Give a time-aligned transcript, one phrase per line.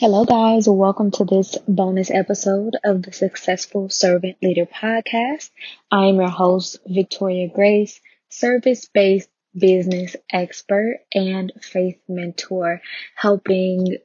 [0.00, 0.66] Hello, guys.
[0.66, 5.50] Welcome to this bonus episode of the Successful Servant Leader podcast.
[5.90, 8.00] I am your host, Victoria Grace,
[8.30, 12.80] service based business expert and faith mentor,
[13.14, 13.98] helping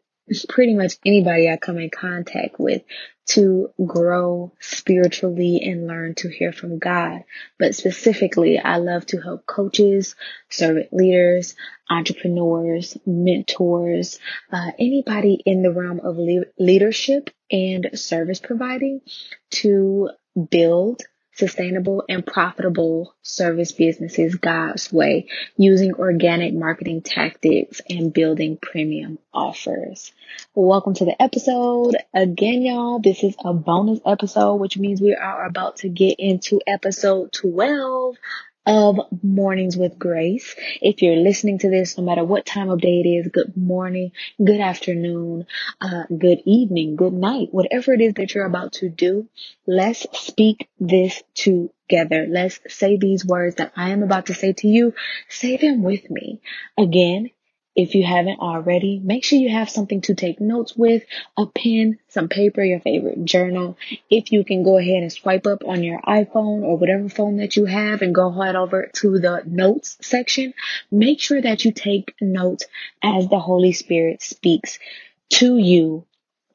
[0.49, 2.81] pretty much anybody I come in contact with
[3.27, 7.23] to grow spiritually and learn to hear from God.
[7.57, 10.15] But specifically, I love to help coaches,
[10.49, 11.55] servant leaders,
[11.89, 14.19] entrepreneurs, mentors,
[14.51, 19.01] uh, anybody in the realm of le- leadership and service providing
[19.51, 20.09] to
[20.49, 21.01] build
[21.35, 25.27] sustainable and profitable service businesses God's way
[25.57, 30.13] using organic marketing tactics and building premium offers.
[30.53, 31.97] Welcome to the episode.
[32.13, 36.61] Again, y'all, this is a bonus episode, which means we are about to get into
[36.65, 38.15] episode 12
[38.65, 40.55] of Mornings with Grace.
[40.81, 44.11] If you're listening to this, no matter what time of day it is, good morning,
[44.43, 45.45] good afternoon,
[45.81, 49.27] uh, good evening, good night, whatever it is that you're about to do,
[49.67, 52.25] let's speak this together.
[52.27, 54.93] Let's say these words that I am about to say to you.
[55.29, 56.41] Say them with me.
[56.77, 57.29] Again,
[57.75, 61.03] if you haven't already, make sure you have something to take notes with,
[61.37, 63.77] a pen, some paper, your favorite journal.
[64.09, 67.55] If you can go ahead and swipe up on your iPhone or whatever phone that
[67.57, 70.53] you have and go head over to the notes section,
[70.89, 72.65] make sure that you take notes
[73.03, 74.79] as the Holy Spirit speaks
[75.31, 76.05] to you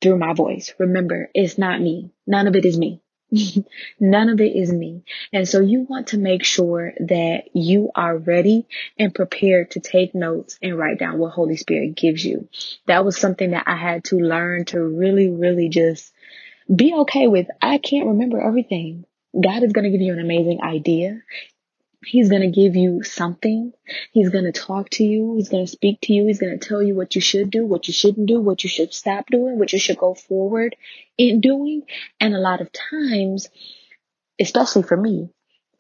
[0.01, 0.73] through my voice.
[0.79, 2.11] Remember, it's not me.
[2.27, 3.03] None of it is me.
[4.01, 5.03] None of it is me.
[5.33, 8.67] And so you want to make sure that you are ready
[8.99, 12.49] and prepared to take notes and write down what Holy Spirit gives you.
[12.87, 16.13] That was something that I had to learn to really, really just
[16.75, 17.47] be okay with.
[17.61, 19.05] I can't remember everything.
[19.39, 21.23] God is going to give you an amazing idea.
[22.05, 23.73] He's going to give you something.
[24.13, 25.35] He's going to talk to you.
[25.37, 26.27] He's going to speak to you.
[26.27, 28.71] He's going to tell you what you should do, what you shouldn't do, what you
[28.71, 30.77] should stop doing, what you should go forward
[31.19, 31.83] in doing.
[32.19, 33.51] And a lot of times,
[34.39, 35.29] especially for me,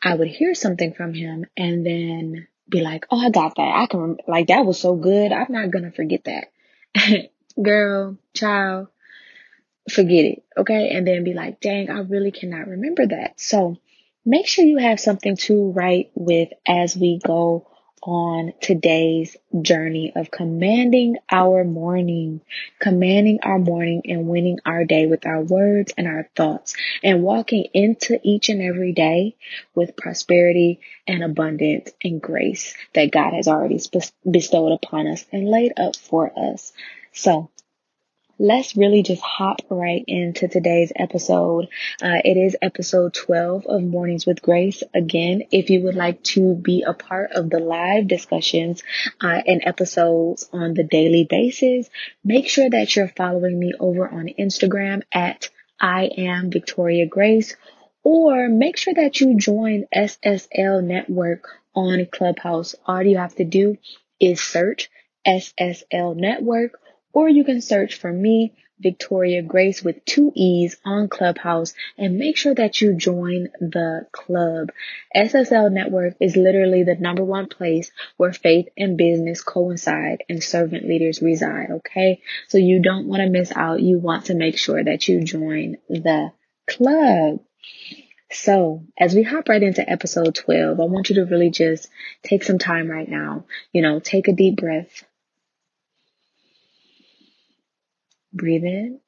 [0.02, 3.72] I would hear something from him and then be like, Oh, I got that.
[3.74, 5.32] I can, like, that was so good.
[5.32, 7.30] I'm not going to forget that.
[7.62, 8.88] Girl, child,
[9.90, 10.44] forget it.
[10.56, 10.90] Okay.
[10.90, 13.40] And then be like, dang, I really cannot remember that.
[13.40, 13.78] So,
[14.24, 17.66] make sure you have something to write with as we go
[18.02, 22.40] on today's journey of commanding our morning,
[22.78, 27.64] commanding our morning and winning our day with our words and our thoughts and walking
[27.74, 29.36] into each and every day
[29.74, 33.78] with prosperity and abundance and grace that God has already
[34.30, 36.72] bestowed upon us and laid up for us.
[37.12, 37.50] So
[38.40, 41.68] let's really just hop right into today's episode.
[42.02, 44.82] Uh, it is episode 12 of Mornings with Grace.
[44.94, 48.82] Again, if you would like to be a part of the live discussions
[49.20, 51.90] uh, and episodes on the daily basis,
[52.24, 57.54] make sure that you're following me over on Instagram at I am Victoria Grace
[58.02, 62.74] or make sure that you join SSL Network on Clubhouse.
[62.86, 63.76] All you have to do
[64.18, 64.88] is search
[65.26, 66.80] SSL Network
[67.12, 72.36] or you can search for me, Victoria Grace with two E's on Clubhouse and make
[72.36, 74.70] sure that you join the club.
[75.14, 80.86] SSL Network is literally the number one place where faith and business coincide and servant
[80.86, 81.70] leaders reside.
[81.70, 82.22] Okay.
[82.48, 83.82] So you don't want to miss out.
[83.82, 86.32] You want to make sure that you join the
[86.66, 87.40] club.
[88.32, 91.88] So, as we hop right into episode 12, I want you to really just
[92.22, 93.46] take some time right now.
[93.72, 95.02] You know, take a deep breath
[98.32, 99.00] Breathe in.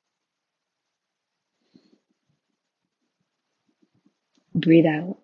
[4.55, 5.19] Breathe out.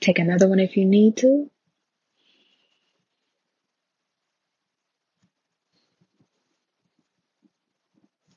[0.00, 1.50] Take another one if you need to.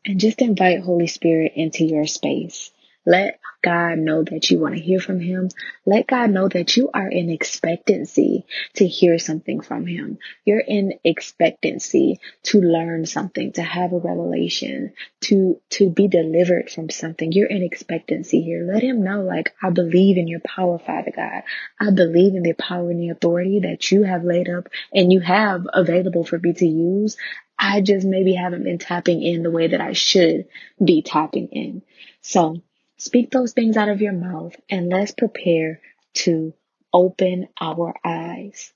[0.05, 2.72] And just invite Holy Spirit into your space.
[3.05, 5.49] Let God know that you want to hear from Him.
[5.85, 10.19] Let God know that you are in expectancy to hear something from Him.
[10.45, 16.89] You're in expectancy to learn something, to have a revelation, to, to be delivered from
[16.89, 17.31] something.
[17.31, 18.65] You're in expectancy here.
[18.69, 21.43] Let Him know, like, I believe in your power, Father God.
[21.79, 25.19] I believe in the power and the authority that you have laid up and you
[25.19, 27.17] have available for me to use.
[27.57, 30.47] I just maybe haven't been tapping in the way that I should
[30.83, 31.81] be tapping in.
[32.21, 32.61] So,
[33.03, 35.81] Speak those things out of your mouth and let's prepare
[36.13, 36.53] to
[36.93, 38.71] open our eyes.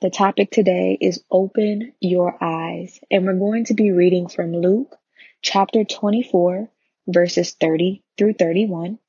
[0.00, 4.94] The topic today is open your eyes and we're going to be reading from Luke
[5.42, 6.70] chapter 24
[7.08, 9.00] verses 30 through 31.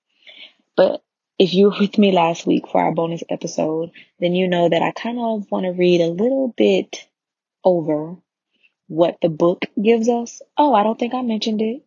[0.76, 1.04] But
[1.38, 4.82] if you were with me last week for our bonus episode, then you know that
[4.82, 7.08] I kind of want to read a little bit
[7.64, 8.16] over
[8.88, 10.42] what the book gives us.
[10.58, 11.86] Oh, I don't think I mentioned it.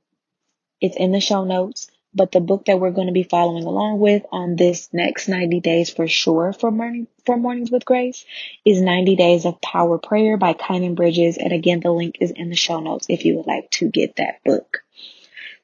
[0.80, 1.88] It's in the show notes.
[2.14, 5.60] But the book that we're going to be following along with on this next 90
[5.60, 8.24] days for sure for morning for mornings with grace
[8.64, 11.36] is 90 days of power prayer by Kynan Bridges.
[11.36, 14.16] And again, the link is in the show notes if you would like to get
[14.16, 14.78] that book.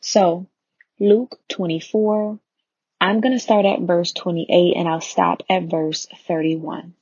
[0.00, 0.46] So
[1.00, 2.38] Luke 24,
[3.00, 6.94] I'm going to start at verse 28 and I'll stop at verse 31.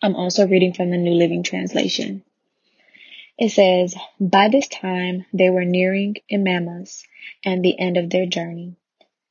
[0.00, 2.22] I'm also reading from the New Living Translation.
[3.36, 7.04] It says, By this time they were nearing Emmaus
[7.44, 8.76] and the end of their journey.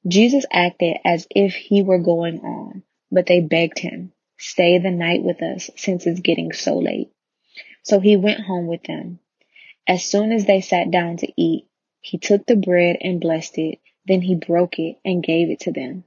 [0.05, 5.23] Jesus acted as if he were going on, but they begged him, Stay the night
[5.23, 7.11] with us since it's getting so late.
[7.83, 9.19] So he went home with them.
[9.87, 11.67] As soon as they sat down to eat,
[12.01, 13.79] he took the bread and blessed it.
[14.05, 16.03] Then he broke it and gave it to them.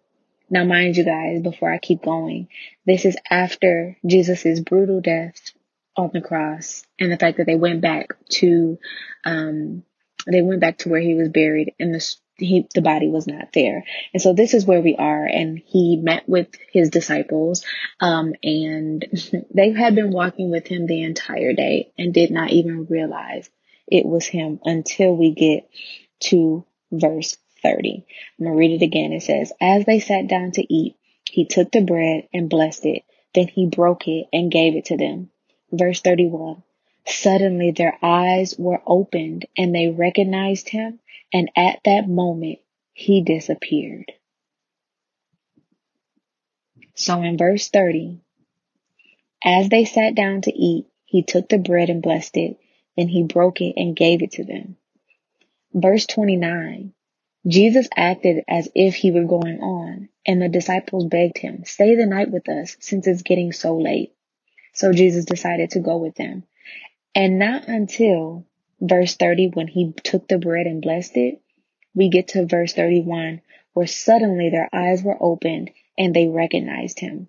[0.51, 2.49] Now, mind you guys, before I keep going,
[2.85, 5.53] this is after Jesus' brutal death
[5.97, 8.79] on the cross and the fact that they went back to,
[9.25, 9.83] um,
[10.27, 13.53] they went back to where he was buried and the, he, the body was not
[13.55, 13.85] there.
[14.13, 15.25] And so this is where we are.
[15.25, 17.65] And he met with his disciples,
[18.01, 19.05] um, and
[19.55, 23.49] they had been walking with him the entire day and did not even realize
[23.87, 25.69] it was him until we get
[26.21, 28.05] to verse 30.
[28.39, 29.13] I'm going to read it again.
[29.13, 30.97] It says, As they sat down to eat,
[31.31, 33.03] he took the bread and blessed it.
[33.35, 35.31] Then he broke it and gave it to them.
[35.73, 36.63] Verse 31.
[37.07, 41.01] Suddenly their eyes were opened and they recognized him.
[41.33, 42.61] And at that moment,
[42.93, 44.13] he disappeared.
[46.95, 48.21] So in verse 30,
[49.45, 52.59] as they sat down to eat, he took the bread and blessed it.
[52.97, 54.77] Then he broke it and gave it to them.
[55.75, 56.95] Verse 29,
[57.47, 62.07] Jesus acted as if he were going on, and the disciples begged him, Stay the
[62.07, 64.16] night with us, since it's getting so late.
[64.77, 66.45] So Jesus decided to go with them.
[67.15, 68.45] And not until
[68.81, 71.41] verse 30, when he took the bread and blessed it,
[71.95, 73.41] we get to verse 31,
[73.73, 77.29] where suddenly their eyes were opened and they recognized him.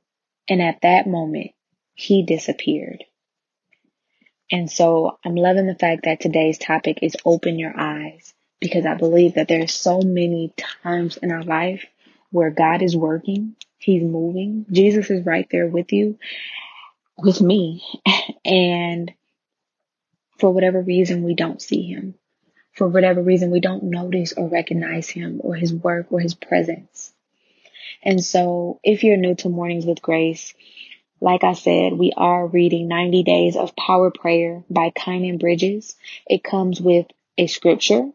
[0.49, 1.51] And at that moment,
[1.94, 3.05] he disappeared.
[4.51, 8.95] And so I'm loving the fact that today's topic is open your eyes because I
[8.95, 10.53] believe that there's so many
[10.83, 11.85] times in our life
[12.31, 16.17] where God is working, He's moving, Jesus is right there with you,
[17.18, 17.84] with me,
[18.46, 19.14] and
[20.38, 22.16] for whatever reason we don't see Him.
[22.74, 27.12] For whatever reason we don't notice or recognize Him or His work or His presence.
[28.04, 30.54] And so if you're new to Mornings with Grace,
[31.19, 35.96] like I said, we are reading 90 Days of Power Prayer by Kynan Bridges.
[36.28, 38.12] It comes with a scripture,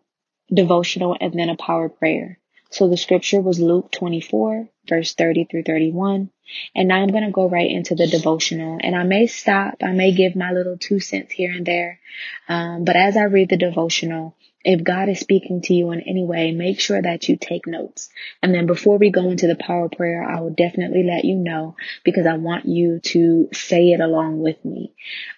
[0.52, 2.38] devotional, and then a power prayer.
[2.70, 6.30] So the scripture was Luke 24, verse 30 through 31.
[6.74, 8.78] And now I'm going to go right into the devotional.
[8.82, 12.00] And I may stop, I may give my little two cents here and there.
[12.48, 16.24] Um, but as I read the devotional, if God is speaking to you in any
[16.24, 18.08] way, make sure that you take notes.
[18.42, 21.76] And then before we go into the power prayer, I will definitely let you know
[22.04, 24.92] because I want you to say it along with me.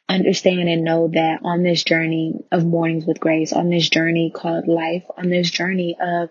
[0.08, 4.68] Understand and know that on this journey of mornings with grace, on this journey called
[4.68, 6.28] life, on this journey of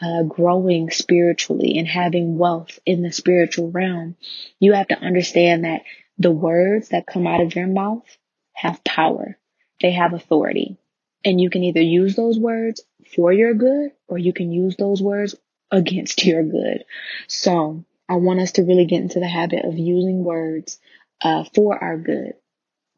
[0.00, 4.16] uh, growing spiritually and having wealth in the spiritual realm,
[4.60, 5.82] you have to understand that
[6.18, 8.06] the words that come out of your mouth
[8.52, 9.36] have power.
[9.82, 10.78] They have authority.
[11.24, 12.82] And you can either use those words
[13.14, 15.34] for your good or you can use those words
[15.70, 16.84] against your good.
[17.26, 20.78] So I want us to really get into the habit of using words
[21.20, 22.34] uh, for our good,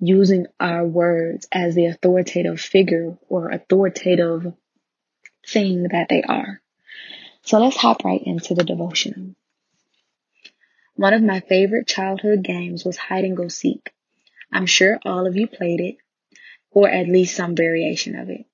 [0.01, 4.53] using our words as the authoritative figure or authoritative
[5.47, 6.61] thing that they are.
[7.43, 9.35] So let's hop right into the devotional.
[10.95, 13.91] One of my favorite childhood games was hide and go seek.
[14.53, 15.97] I'm sure all of you played it
[16.71, 18.45] or at least some variation of it.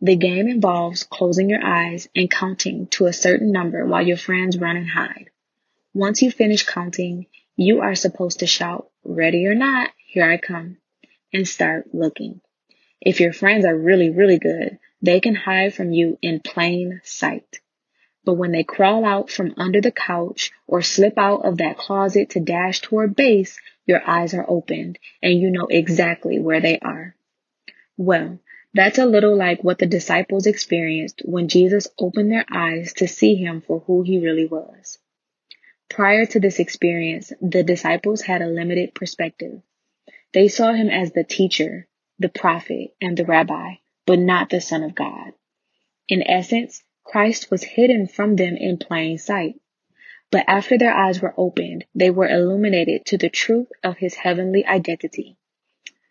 [0.00, 4.58] The game involves closing your eyes and counting to a certain number while your friends
[4.58, 5.30] run and hide.
[5.94, 7.26] Once you finish counting,
[7.56, 10.76] you are supposed to shout, ready or not, here I come,
[11.32, 12.40] and start looking.
[13.00, 17.58] If your friends are really, really good, they can hide from you in plain sight.
[18.24, 22.30] But when they crawl out from under the couch or slip out of that closet
[22.30, 27.16] to dash toward base, your eyes are opened and you know exactly where they are.
[27.96, 28.38] Well,
[28.72, 33.34] that's a little like what the disciples experienced when Jesus opened their eyes to see
[33.34, 35.00] him for who he really was.
[35.88, 39.60] Prior to this experience, the disciples had a limited perspective.
[40.34, 41.86] They saw him as the teacher,
[42.18, 43.74] the prophet, and the rabbi,
[44.04, 45.32] but not the Son of God.
[46.08, 49.54] In essence, Christ was hidden from them in plain sight.
[50.32, 54.66] But after their eyes were opened, they were illuminated to the truth of his heavenly
[54.66, 55.36] identity.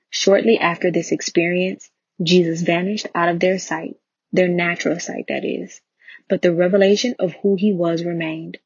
[0.10, 3.98] Shortly after this experience, Jesus vanished out of their sight,
[4.32, 5.82] their natural sight, that is,
[6.30, 8.58] but the revelation of who he was remained.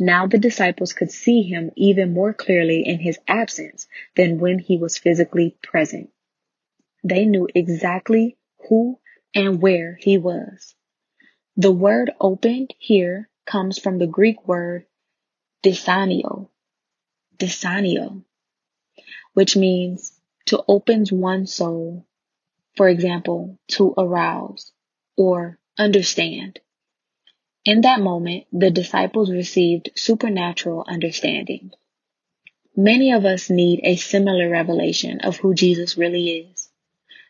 [0.00, 4.78] Now the disciples could see him even more clearly in his absence than when he
[4.78, 6.10] was physically present.
[7.04, 8.38] They knew exactly
[8.68, 8.98] who
[9.34, 10.74] and where he was.
[11.54, 14.86] The word opened here comes from the Greek word
[15.62, 16.48] disanio,
[17.36, 18.24] disanio,
[19.34, 22.06] which means to open one's soul,
[22.74, 24.72] for example, to arouse
[25.16, 26.58] or understand.
[27.64, 31.72] In that moment, the disciples received supernatural understanding.
[32.74, 36.70] Many of us need a similar revelation of who Jesus really is.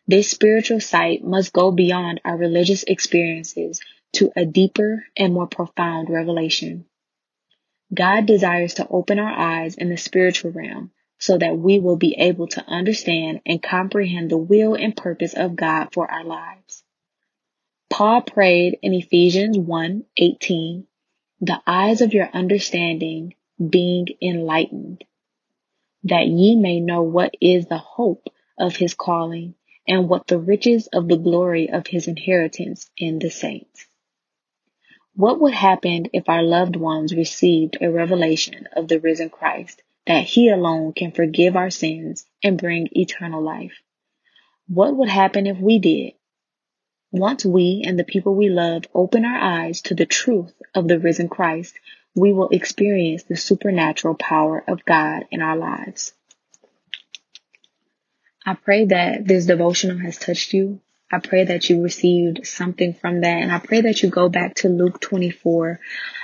[0.07, 3.81] This spiritual sight must go beyond our religious experiences
[4.13, 6.85] to a deeper and more profound revelation.
[7.93, 12.15] God desires to open our eyes in the spiritual realm so that we will be
[12.19, 16.85] able to understand and comprehend the will and purpose of God for our lives.
[17.91, 20.87] Paul prayed in Ephesians 1:18,
[21.41, 23.35] "The eyes of your understanding
[23.69, 25.05] being enlightened,
[26.05, 29.57] that ye may know what is the hope of his calling
[29.89, 33.87] and what the riches of the glory of his inheritance in the saints."
[35.17, 40.25] What would happen if our loved ones received a revelation of the risen Christ, that
[40.25, 43.83] he alone can forgive our sins and bring eternal life?
[44.69, 46.13] What would happen if we did?
[47.13, 50.99] Once we and the people we love open our eyes to the truth of the
[50.99, 51.75] risen Christ,
[52.15, 56.13] we will experience the supernatural power of God in our lives.
[58.47, 60.81] I pray that this devotional has touched you.
[61.11, 63.43] I pray that you received something from that.
[63.43, 65.81] And I pray that you go back to Luke 24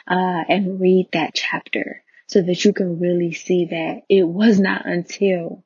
[0.09, 4.87] uh, and read that chapter so that you can really see that it was not
[4.87, 5.65] until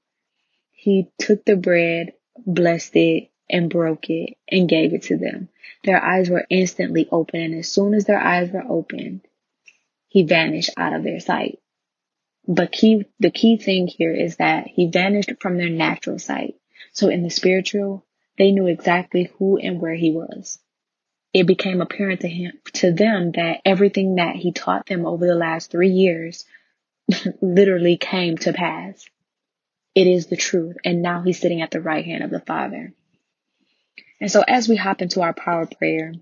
[0.72, 2.14] he took the bread,
[2.46, 5.48] blessed it, and broke it and gave it to them.
[5.84, 9.22] Their eyes were instantly open, and as soon as their eyes were opened,
[10.08, 11.58] he vanished out of their sight.
[12.46, 16.56] But key, the key thing here is that he vanished from their natural sight.
[16.92, 18.04] So in the spiritual,
[18.38, 20.58] they knew exactly who and where he was.
[21.32, 25.34] It became apparent to him, to them that everything that he taught them over the
[25.36, 26.44] last three years
[27.40, 29.04] literally came to pass.
[29.94, 30.76] It is the truth.
[30.84, 32.94] And now he's sitting at the right hand of the Father.
[34.20, 36.12] And so as we hop into our power prayer,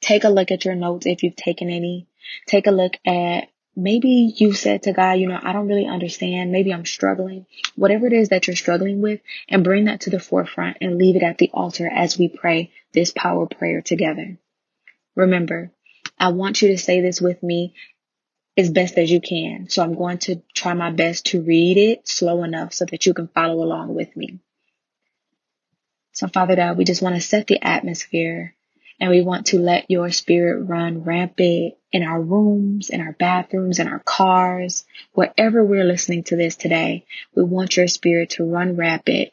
[0.00, 2.06] take a look at your notes if you've taken any.
[2.46, 6.52] Take a look at maybe you said to God, you know, I don't really understand.
[6.52, 7.46] Maybe I'm struggling.
[7.76, 11.16] Whatever it is that you're struggling with and bring that to the forefront and leave
[11.16, 14.36] it at the altar as we pray this power prayer together.
[15.16, 15.72] Remember,
[16.18, 17.74] I want you to say this with me
[18.56, 19.68] as best as you can.
[19.68, 23.14] So I'm going to try my best to read it slow enough so that you
[23.14, 24.40] can follow along with me.
[26.12, 28.54] So, Father God, we just want to set the atmosphere
[29.00, 33.78] and we want to let your spirit run rampant in our rooms, in our bathrooms,
[33.78, 37.06] in our cars, wherever we're listening to this today.
[37.34, 39.30] We want your spirit to run rampant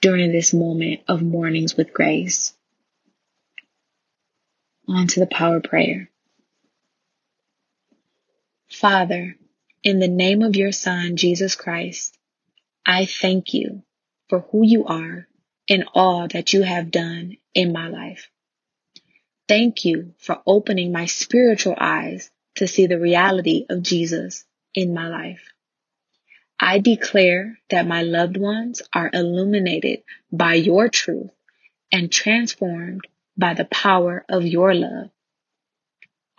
[0.00, 2.54] during this moment of mornings with grace.
[4.88, 6.10] On to the power prayer.
[8.68, 9.36] Father,
[9.82, 12.18] in the name of your Son, Jesus Christ,
[12.84, 13.82] I thank you
[14.28, 15.28] for who you are
[15.68, 18.28] in all that you have done in my life.
[19.48, 24.44] Thank you for opening my spiritual eyes to see the reality of Jesus
[24.74, 25.42] in my life.
[26.58, 30.02] I declare that my loved ones are illuminated
[30.32, 31.30] by your truth
[31.92, 33.02] and transformed
[33.36, 35.10] by the power of your love.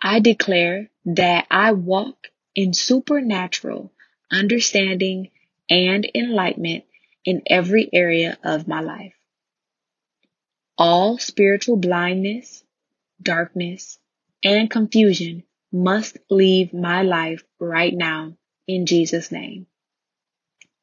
[0.02, 3.92] I declare that I walk in supernatural
[4.30, 5.30] understanding
[5.70, 6.84] and enlightenment
[7.26, 9.14] in every area of my life.
[10.78, 12.64] All spiritual blindness,
[13.20, 13.98] darkness,
[14.44, 15.42] and confusion
[15.72, 18.36] must leave my life right now
[18.68, 19.66] in Jesus' name.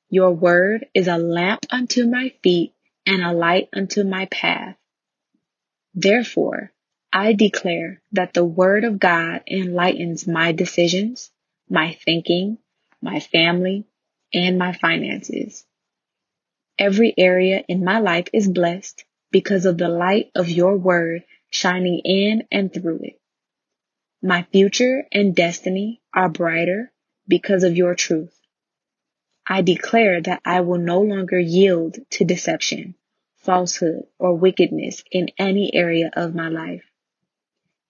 [0.09, 2.73] Your word is a lamp unto my feet
[3.05, 4.75] and a light unto my path.
[5.95, 6.71] Therefore,
[7.11, 11.31] I declare that the word of God enlightens my decisions,
[11.69, 12.57] my thinking,
[13.01, 13.85] my family,
[14.33, 15.65] and my finances.
[16.83, 22.01] Every area in my life is blessed because of the light of your word shining
[22.03, 23.21] in and through it.
[24.21, 26.91] My future and destiny are brighter
[27.25, 28.37] because of your truth.
[29.47, 32.95] I declare that I will no longer yield to deception,
[33.37, 36.83] falsehood, or wickedness in any area of my life.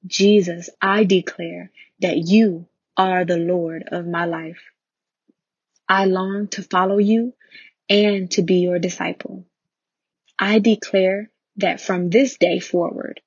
[0.05, 1.71] Jesus, I declare
[2.01, 4.61] that you are the Lord of my life.
[5.89, 7.33] I long to follow you
[7.89, 9.45] and to be your disciple.
[10.39, 13.21] I declare that from this day forward,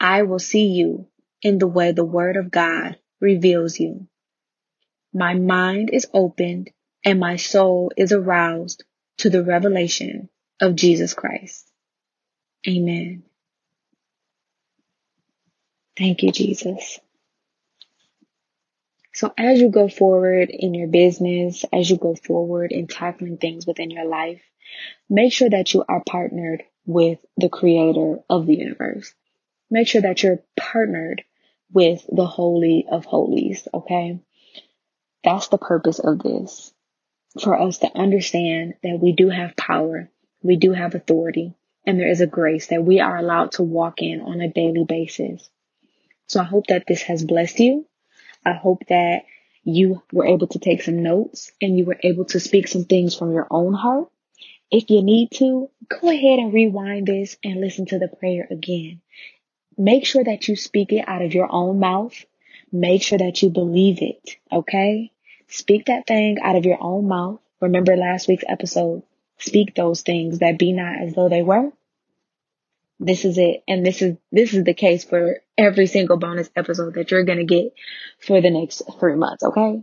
[0.00, 1.08] I will see you
[1.42, 4.06] in the way the Word of God reveals you.
[5.12, 6.70] My mind is opened
[7.04, 8.84] and my soul is aroused
[9.18, 10.28] to the revelation
[10.60, 11.68] of Jesus Christ.
[12.68, 13.22] Amen.
[15.96, 17.00] Thank you, Jesus.
[19.14, 23.66] So as you go forward in your business, as you go forward in tackling things
[23.66, 24.42] within your life,
[25.08, 29.12] make sure that you are partnered with the creator of the universe.
[29.70, 31.24] Make sure that you're partnered
[31.72, 33.66] with the holy of holies.
[33.74, 34.20] Okay.
[35.24, 36.72] That's the purpose of this
[37.42, 40.10] for us to understand that we do have power.
[40.42, 41.54] We do have authority
[41.88, 44.84] and there is a grace that we are allowed to walk in on a daily
[44.84, 45.48] basis.
[46.26, 47.86] So I hope that this has blessed you.
[48.48, 49.24] I hope that
[49.64, 53.14] you were able to take some notes and you were able to speak some things
[53.14, 54.08] from your own heart.
[54.70, 59.00] If you need to, go ahead and rewind this and listen to the prayer again.
[59.76, 62.14] Make sure that you speak it out of your own mouth.
[62.72, 64.36] Make sure that you believe it.
[64.50, 65.12] Okay.
[65.48, 67.40] Speak that thing out of your own mouth.
[67.60, 69.02] Remember last week's episode.
[69.38, 71.72] Speak those things that be not as though they were.
[73.00, 73.62] This is it.
[73.68, 77.38] And this is, this is the case for every single bonus episode that you're going
[77.38, 77.72] to get
[78.20, 79.44] for the next three months.
[79.44, 79.82] Okay.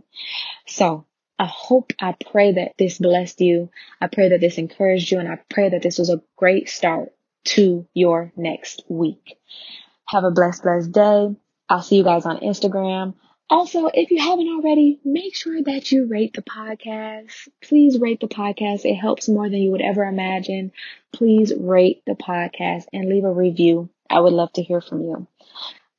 [0.66, 1.06] So
[1.38, 3.70] I hope, I pray that this blessed you.
[4.00, 7.12] I pray that this encouraged you and I pray that this was a great start
[7.46, 9.38] to your next week.
[10.08, 11.36] Have a blessed, blessed day.
[11.68, 13.14] I'll see you guys on Instagram.
[13.48, 17.30] Also, if you haven't already, make sure that you rate the podcast.
[17.62, 18.84] Please rate the podcast.
[18.84, 20.72] It helps more than you would ever imagine.
[21.12, 23.88] Please rate the podcast and leave a review.
[24.10, 25.28] I would love to hear from you.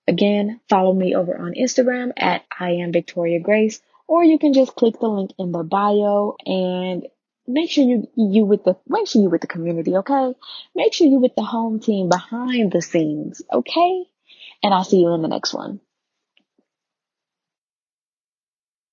[0.09, 4.75] Again, follow me over on Instagram at I am Victoria Grace, or you can just
[4.75, 7.07] click the link in the bio and
[7.47, 10.33] make sure you you with the make sure you with the community, okay?
[10.75, 14.05] Make sure you with the home team behind the scenes, okay?
[14.63, 15.79] And I'll see you in the next one.